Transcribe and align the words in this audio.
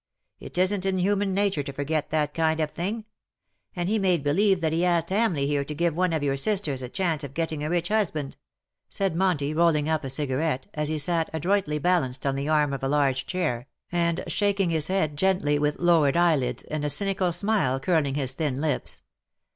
It 0.39 0.57
isn't 0.57 0.83
in 0.83 0.97
human 0.97 1.31
nature 1.31 1.61
to 1.61 1.71
forget 1.71 2.09
that 2.09 2.33
kind 2.33 2.59
of 2.59 2.71
thing. 2.71 3.05
And 3.75 3.87
*^DUST 3.87 3.87
TO 3.87 3.87
DUST." 3.87 3.87
Q7 3.87 3.89
he 3.89 3.99
made 3.99 4.23
believe 4.23 4.61
that 4.61 4.73
he 4.73 4.83
asked 4.83 5.09
Hamleigh 5.09 5.45
here 5.45 5.63
to 5.63 5.75
give 5.75 5.95
one 5.95 6.11
of 6.11 6.23
your 6.23 6.37
sisters 6.37 6.81
a 6.81 6.89
chance 6.89 7.23
of 7.23 7.35
getting 7.35 7.63
a 7.63 7.69
rich 7.69 7.89
husband/^ 7.89 8.33
said 8.89 9.13
Monty^ 9.13 9.55
rolling 9.55 9.87
up 9.87 10.03
a 10.03 10.09
cigarette, 10.09 10.65
as 10.73 10.87
he 10.89 10.97
sat 10.97 11.29
adroitly 11.33 11.77
balanced 11.77 12.25
on 12.25 12.33
the 12.33 12.49
arm 12.49 12.73
of 12.73 12.81
a 12.83 12.87
large 12.87 13.27
chair, 13.27 13.67
and 13.91 14.23
shaking 14.25 14.71
his 14.71 14.87
head 14.87 15.17
gently, 15.17 15.59
with 15.59 15.77
lowered 15.77 16.17
eyelids, 16.17 16.63
and 16.63 16.83
a 16.83 16.89
cynical 16.89 17.31
smile 17.31 17.79
curling 17.79 18.15
his 18.15 18.33
thin 18.33 18.59
lips. 18.59 19.03